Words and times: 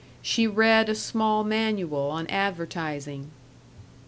She 0.23 0.47
read 0.47 0.89
a 0.89 0.95
small 0.95 1.43
manual 1.43 2.09
on 2.09 2.25
advertising. 2.25 3.29